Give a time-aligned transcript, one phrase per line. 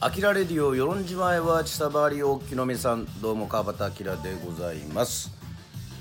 [0.00, 5.32] アキラレディオ与論島へは千さばりおきのみさんどうも川端明でございます。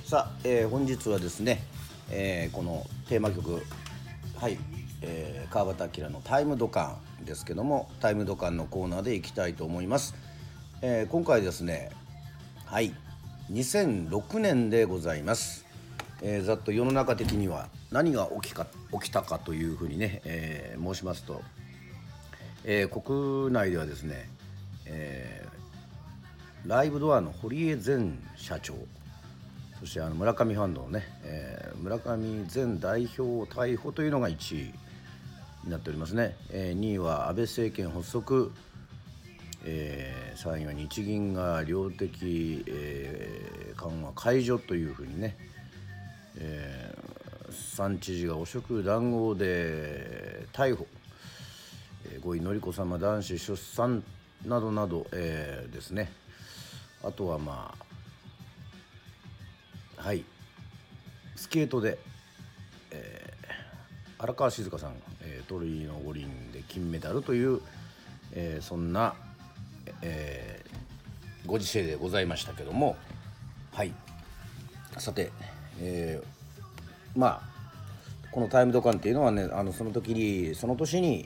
[0.06, 1.64] さあ、えー、本日はですね、
[2.12, 3.64] えー、このテーマ曲
[4.36, 4.60] はい、
[5.02, 10.14] えー、川端明のタイムドカンですけどもタイムドカンのコーナーでいきたいと思います、
[10.84, 11.90] えー、今回ですね
[12.66, 12.94] はい
[13.52, 15.66] 2006年でございます、
[16.22, 21.42] えー、ざっと世の中的には何が起きか起きたかというふうにね、えー、申しますと
[22.70, 24.30] えー、国内ではですね、
[24.86, 28.76] えー、ライブドアの堀江前社長
[29.80, 34.74] そしてあの村上ファンドのね、えー、村上前代表逮捕というのが1位
[35.64, 38.52] になっておりますね、えー、2位は安倍政権発足、
[39.64, 45.38] えー、3位は日銀が量的、えー、緩和解除というふうにね、
[46.36, 50.86] えー、3知事が汚職談合で逮捕。
[52.28, 54.04] 五位典子様男子出産
[54.46, 56.12] などなど、えー、ですね。
[57.02, 57.74] あとはま
[59.98, 60.26] あはい。
[61.38, 61.98] スケートで、
[62.92, 67.62] えー、荒川静香さん、えー、鳥居の五輪で金メダルという、
[68.34, 69.14] えー、そんな、
[70.02, 72.98] えー、ご時世でございましたけども
[73.72, 73.94] はい。
[74.98, 75.32] さて、
[75.80, 77.42] えー、まあ
[78.32, 81.26] このタイムドカンっていうのはねあのその時にその年に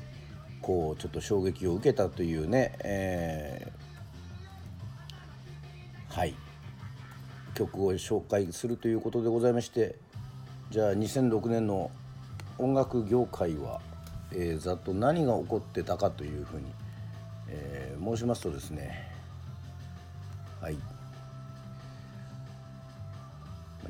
[0.61, 6.35] こうちょっと衝撃を受けたというね、えー、はい。
[7.53, 9.95] 曲を紹介するということでございまして
[10.71, 11.91] じゃあ2006年の
[12.57, 13.81] 音楽業界は、
[14.31, 16.63] えー、ざっと何が起こってたかというふうに、
[17.49, 19.11] えー、申しますとですね
[20.61, 20.77] はい。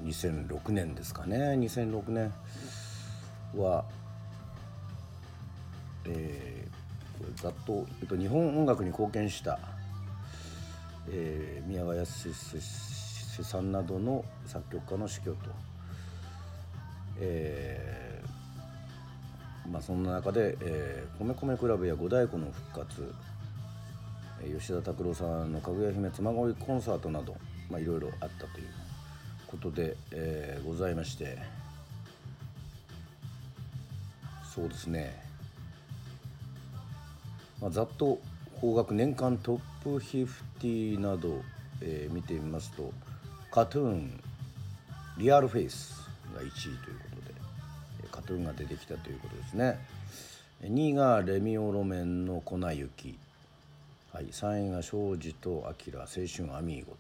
[0.04, 1.38] 2006年ですかね。
[1.38, 2.34] 2006年
[3.56, 3.86] は
[6.06, 6.51] えー、
[7.36, 9.60] ざっと言うと日本音楽に貢献した、
[11.10, 12.30] えー、宮川康
[13.44, 15.38] さんなどの作曲家の死去と、
[17.20, 23.14] えー、まあ、そんな中で、えー、米米クラブや五太鼓の復活
[24.58, 27.38] 吉田拓郎さんの「かぐや姫妻恋コンサート」など、
[27.78, 28.68] いろいろあったという
[29.46, 31.38] ことで、えー、ございまして
[34.44, 35.21] そうですね。
[37.62, 38.20] まあ、ざっと
[38.60, 41.42] 邦楽年間トップ50など、
[41.82, 42.92] えー、見てみますと
[43.52, 44.24] カトゥーン
[45.18, 49.80] リアルフェイスが1位ということでカトゥーンが出てきたということですね。
[50.64, 53.18] 2位がレミオロメンの粉雪、
[54.14, 56.96] はい、3位が庄司と明青春アミーゴ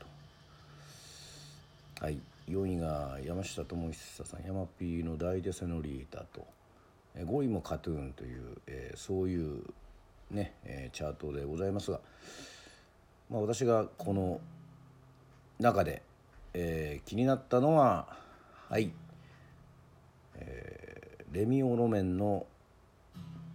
[1.99, 2.17] と、はい、
[2.49, 6.45] 4位が山下智久さんヤマピーの大デセノリータと。
[7.17, 9.63] 5位もカトゥーンという、えー、そういう
[10.31, 11.99] ね、えー、チャートでございますが、
[13.29, 14.39] まあ、私がこの
[15.59, 16.01] 中で、
[16.53, 18.07] えー、気になったのは
[18.69, 18.91] はい、
[20.35, 22.45] えー、レミオロメンの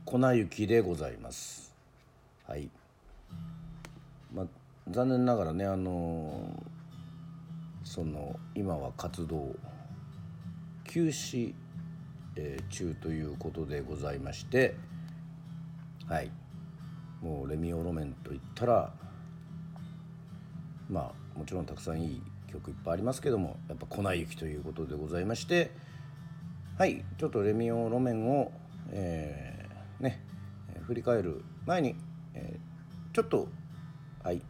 [0.04, 1.74] 粉雪でございます。
[2.46, 2.70] はい、
[4.32, 4.46] まあ、
[4.90, 6.48] 残念ながらねあの
[7.82, 9.56] その今は活動
[10.84, 11.54] 休止、
[12.36, 14.76] えー、中ということでございまして
[16.08, 16.30] はい
[17.22, 18.92] もうレミオロメンといったら
[20.88, 22.22] まあもちろんたくさんいい
[22.52, 25.70] 曲いっぱいありますけどもやっぱ粉雪ということでございまして
[26.78, 28.52] はいちょっとレミオロメンを、
[28.90, 30.22] えー、ね、
[30.82, 31.96] 振り返る前に、
[32.34, 33.48] えー、ちょっと
[34.22, 34.42] はい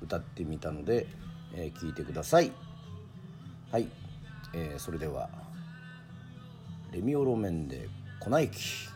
[0.00, 1.06] 歌ってみたので、
[1.54, 2.50] えー、聞いてください。
[3.70, 3.88] はい、
[4.54, 5.30] えー、それでは
[6.92, 7.88] レミオロメンで
[8.20, 8.91] 粉雪。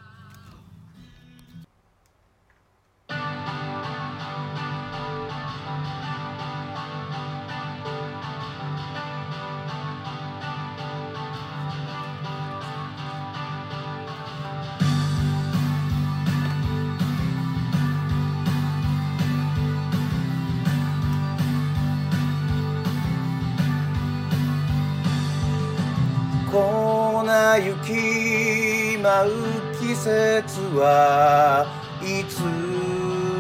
[27.59, 29.33] 雪舞う
[29.81, 31.67] 季節は
[32.03, 32.41] いつ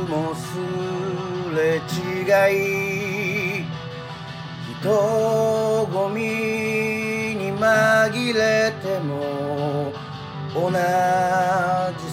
[0.08, 0.56] もす
[1.54, 3.64] れ違い
[4.80, 9.92] 人混みに紛れても
[10.54, 10.76] 同じ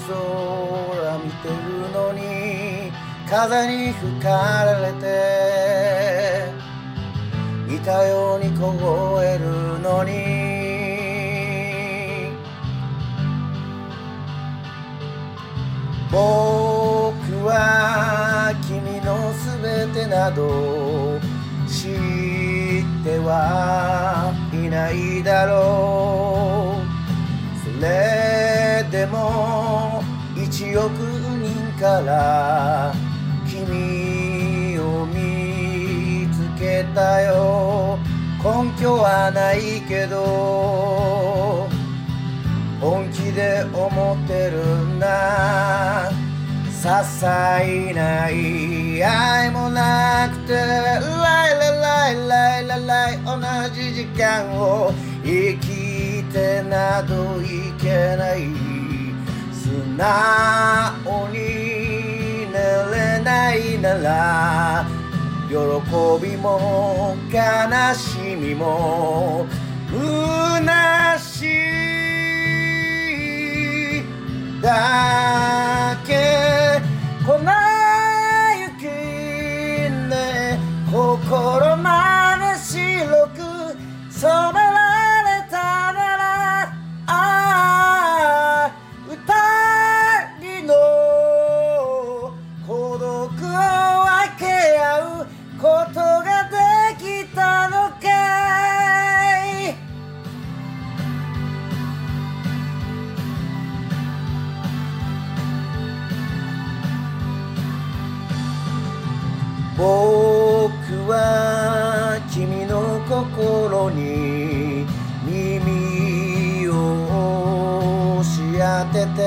[0.10, 1.54] 空見てる
[1.94, 2.92] のに
[3.30, 5.04] 風に吹かれて
[7.68, 10.43] 似たように凍えるのに。
[16.14, 16.20] 僕
[17.44, 21.20] は君の全てなど
[21.68, 21.94] 知っ
[23.04, 26.84] てはいないだろう。
[27.66, 30.04] それでも
[30.36, 30.92] 一億
[31.42, 31.50] 人
[31.82, 32.94] から
[33.50, 37.98] 君を見つけたよ。
[38.38, 41.68] 根拠はないけど
[42.80, 44.93] 本気で思ってるんだ
[46.84, 49.02] 些細ない。
[49.02, 53.40] 合いもなくてライラライライラライ同
[53.74, 54.92] じ時間を
[55.24, 58.52] 生きてなどいけない。
[59.54, 62.60] 素直にな
[62.92, 64.86] れないなら
[65.48, 65.56] 喜
[66.22, 67.40] びも悲
[67.96, 69.48] しみも
[69.90, 71.46] 虚し
[74.00, 74.04] い
[74.62, 76.63] だけ。
[77.26, 77.40] 粉
[78.60, 78.88] 雪
[80.10, 80.60] ね。
[80.92, 82.03] 心ま
[113.24, 114.86] 心に
[115.26, 116.74] 耳を
[118.20, 119.22] 押し当てて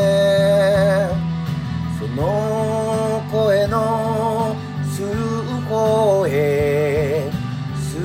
[1.98, 4.54] その声の
[4.84, 5.08] する
[5.70, 7.30] 方へ
[7.80, 8.00] すっ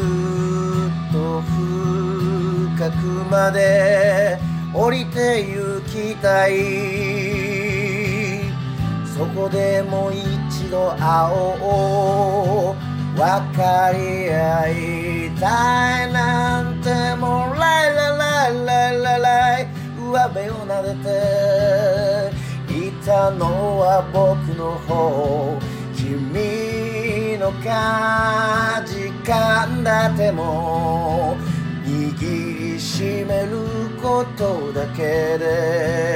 [1.11, 2.95] と深く
[3.29, 4.39] まで
[4.73, 6.51] 降りて行きたい。
[9.13, 13.25] そこでもう一度会おう分
[13.55, 19.67] かり合いたいなんてもうライライライライラライ。
[20.11, 20.87] 上辺を撫で
[22.69, 25.59] ていたのは僕の方。
[25.95, 31.37] 君のかじかんだ手も
[31.85, 33.57] 握りしめる
[34.01, 36.10] ことだけで。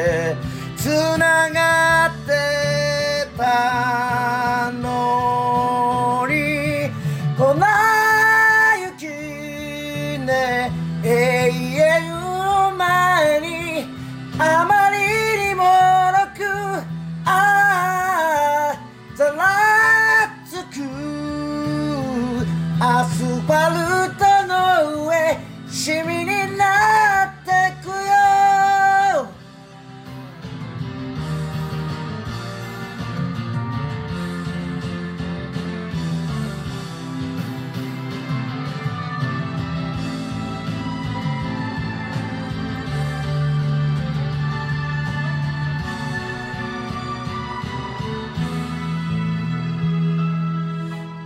[23.56, 27.94] アスファルトの上シミになってくよ。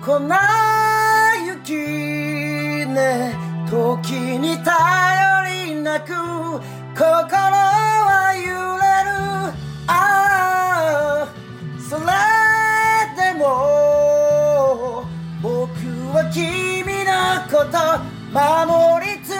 [0.06, 0.69] 粉雪
[3.00, 3.36] ね。
[3.70, 4.74] 時に頼
[5.68, 6.14] りなく
[6.96, 8.44] 心は揺
[8.78, 9.12] れる。
[9.88, 9.90] あ
[11.24, 11.28] あ
[11.90, 12.02] それ
[13.16, 13.44] でも
[15.42, 15.50] 僕
[16.14, 17.12] は君の
[17.50, 17.78] こと
[18.32, 18.38] 守
[19.06, 19.34] り続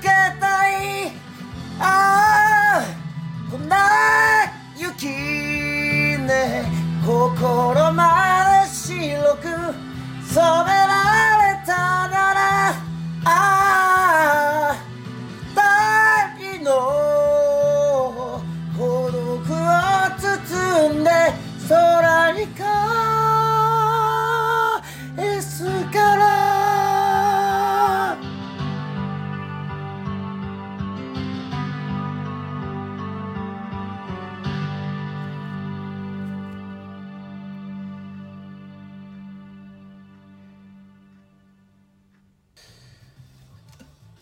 [0.00, 0.06] け
[0.40, 0.72] たい。
[1.78, 1.82] あ
[2.78, 2.84] あ
[3.50, 3.74] こんな
[4.76, 5.06] 雪
[6.30, 6.30] ね。
[7.06, 8.02] 心ま
[8.64, 9.44] で白く
[10.34, 10.94] 染めら
[11.42, 11.70] れた
[12.08, 12.39] なら
[13.24, 14.76] ああ
[16.38, 18.40] 二人の
[18.78, 19.54] 孤独を
[20.18, 21.10] 包んで
[21.68, 22.79] 空に返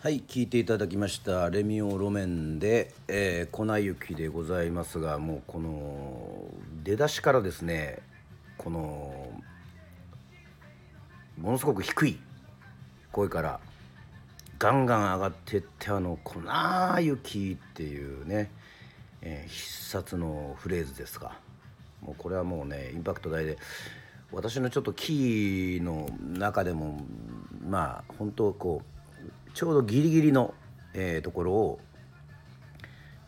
[0.09, 6.45] はい聞いていただきましたレミオロメンで、えー、粉雪でございますがもうこの
[6.83, 7.99] 出だしからですね
[8.57, 9.31] この
[11.39, 12.19] ものすごく低い
[13.11, 13.59] 声から
[14.57, 16.39] ガンガン上がってってあの「粉
[16.99, 18.49] 雪」っていうね、
[19.21, 21.37] えー必殺のフレーズですが
[22.01, 23.59] もうこれはもうねインパクト大で
[24.31, 26.99] 私のちょっとキーの中でも
[27.63, 28.98] まあ本当こう
[29.53, 30.53] ちょうどギリギリの、
[30.93, 31.79] えーところを、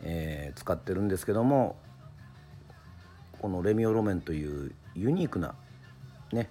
[0.02, 1.78] えー使ってるんですけども
[3.40, 5.56] このレミオロメンというユニークな
[6.32, 6.50] ね、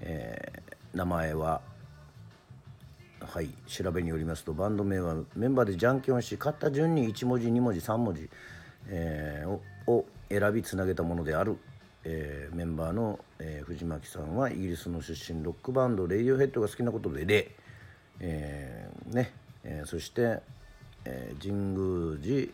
[0.00, 1.60] えー名前は
[3.20, 8.30] はい調べによりますとバンド名はメンバーでじゃんけんし勝った順に1文字2文字3文字、
[8.88, 11.58] えー、を選びつなげたものである、
[12.04, 17.54] えー、メンバーの、えー、藤巻さんはイギリスの出身ロックバンドレイディオヘッドが好きなことでレ、
[18.20, 19.32] えー、ね
[19.64, 20.40] えー、そして、
[21.04, 22.52] えー、神宮寺、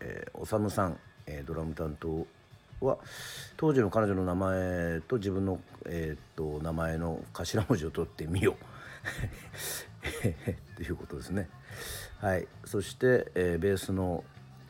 [0.00, 2.26] えー、修さん、えー、ドラム担当
[2.80, 2.98] は
[3.56, 8.56] 当時の彼女の名前と自分の、えー、っと名前の頭文字を取ってみよう。
[10.76, 11.48] ということですね。
[12.20, 14.24] はい、そして、えー、ベースの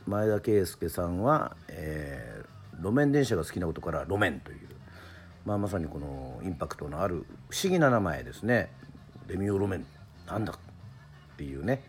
[0.07, 4.59] 前田圭介さんは、えー、路面電車が好きなことから路面という、
[5.45, 8.71] まあ、まさにこのインパクトのある不思議な名前ですね。
[9.29, 9.87] レミオ路面
[10.27, 11.83] なんだっていうね、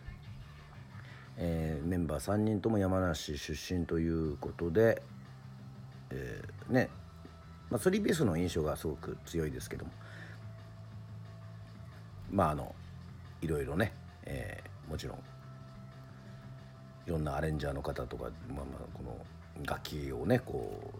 [1.37, 5.01] えー、メンバー3人とも山梨出身ということで、
[6.11, 6.89] えー、ね。
[7.69, 9.91] まあ、3ピースの印象がすごく強いですけども。
[12.31, 12.75] まああの
[13.41, 13.93] いろいろね、
[14.23, 15.21] えー、もちろんい
[17.09, 19.17] ろんなアレンジャーの方とか、まあ、まあこの
[19.65, 20.91] 楽器をねこ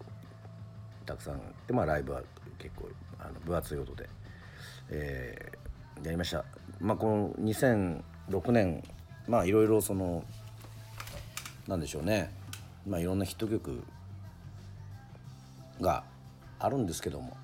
[1.03, 2.21] うたくさんで、まあ、ライブは
[2.57, 4.09] 結構あの分厚い音で、
[4.89, 5.58] えー、
[6.03, 6.45] やりました。
[6.79, 8.83] まあ、この2006年
[9.27, 10.23] まあいろいろその
[11.67, 12.31] なんでしょうね。
[12.87, 13.83] まあいろんなヒット曲
[15.79, 16.03] が
[16.59, 17.37] あるんですけども。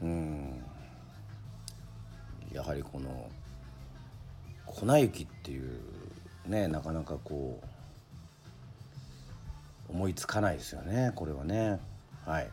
[0.00, 0.62] うん。
[2.52, 3.28] やはりこの
[4.64, 5.78] 粉雪っていう
[6.46, 7.60] ねなかなかこ
[9.88, 11.78] う思いつかないですよねこれはね。
[12.24, 12.48] はい、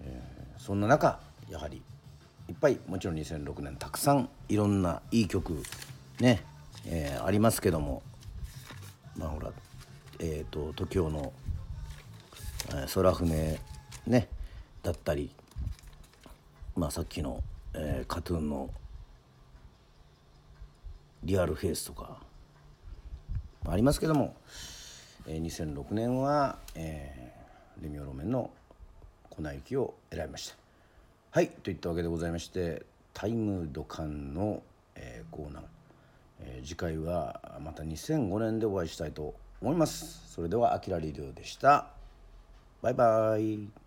[0.00, 1.82] えー、そんな中やはり
[2.52, 5.62] いっぱいもちろん2006年たくさんいろんないい曲
[6.20, 6.44] ね、
[6.86, 8.02] えー、ありますけども
[9.16, 9.50] まあほら
[10.18, 11.32] えっ、ー、と TOKIO の
[12.94, 13.58] 「空船」
[14.06, 14.28] ね
[14.82, 15.30] だったり
[16.76, 17.42] まあさっきの
[17.74, 18.70] えー、カトゥーンの
[21.24, 22.18] リアルフェイスとか
[23.66, 24.36] ありますけども、
[25.26, 28.50] えー、2006年は、えー、レミオロメンの
[29.30, 30.61] 粉雪を選びました。
[31.34, 32.82] はいといったわけでございまして
[33.14, 34.62] タイムドカンの、
[34.94, 35.62] えー、コーナー、
[36.40, 40.30] えー、次回はまた2005年でお会いしたいと思います。
[40.30, 41.86] それではアキラリディオでした。
[42.82, 43.81] バイバイ。